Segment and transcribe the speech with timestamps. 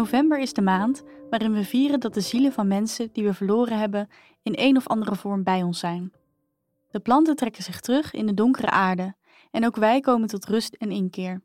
[0.00, 3.78] November is de maand waarin we vieren dat de zielen van mensen die we verloren
[3.78, 4.08] hebben
[4.42, 6.12] in een of andere vorm bij ons zijn.
[6.90, 9.14] De planten trekken zich terug in de donkere aarde
[9.50, 11.42] en ook wij komen tot rust en inkeer.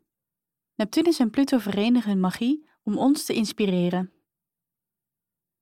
[0.74, 4.12] Neptunus en Pluto verenigen hun magie om ons te inspireren.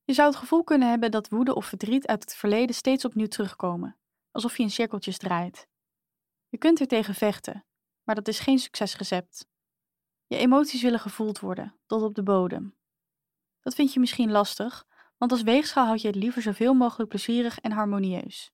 [0.05, 3.27] Je zou het gevoel kunnen hebben dat woede of verdriet uit het verleden steeds opnieuw
[3.27, 3.97] terugkomen,
[4.31, 5.69] alsof je in cirkeltjes draait.
[6.49, 7.65] Je kunt er tegen vechten,
[8.03, 9.47] maar dat is geen succesrecept.
[10.27, 12.75] Je emoties willen gevoeld worden, tot op de bodem.
[13.65, 14.87] Dat vind je misschien lastig,
[15.19, 18.53] want als weegschaal houd je het liever zoveel mogelijk plezierig en harmonieus.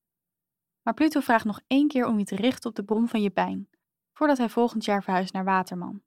[0.82, 3.30] Maar Pluto vraagt nog één keer om je te richten op de bron van je
[3.30, 3.68] pijn,
[4.12, 6.02] voordat hij volgend jaar verhuist naar Waterman.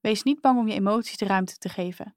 [0.00, 2.16] Wees niet bang om je emoties de ruimte te geven.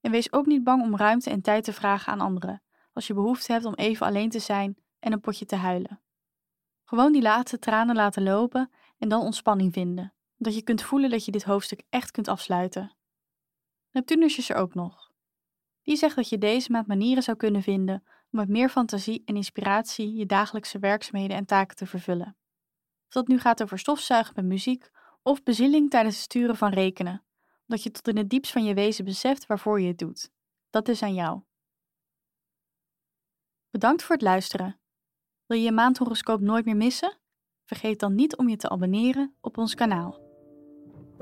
[0.00, 3.14] En wees ook niet bang om ruimte en tijd te vragen aan anderen, als je
[3.14, 6.00] behoefte hebt om even alleen te zijn en een potje te huilen.
[6.84, 11.24] Gewoon die laatste tranen laten lopen en dan ontspanning vinden, dat je kunt voelen dat
[11.24, 12.96] je dit hoofdstuk echt kunt afsluiten.
[13.90, 15.07] Neptunus is er ook nog.
[15.88, 19.36] Die zegt dat je deze maand manieren zou kunnen vinden om met meer fantasie en
[19.36, 22.36] inspiratie je dagelijkse werkzaamheden en taken te vervullen.
[23.06, 24.90] Of dat nu gaat over stofzuigen met muziek
[25.22, 27.24] of bezieling tijdens het sturen van rekenen,
[27.66, 30.30] omdat je tot in het diepst van je wezen beseft waarvoor je het doet.
[30.70, 31.40] Dat is aan jou.
[33.70, 34.80] Bedankt voor het luisteren.
[35.46, 37.18] Wil je je maandhoroscoop nooit meer missen?
[37.64, 40.20] Vergeet dan niet om je te abonneren op ons kanaal.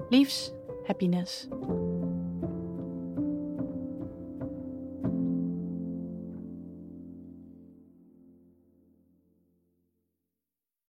[0.09, 0.53] Liefs,
[0.87, 1.49] happiness.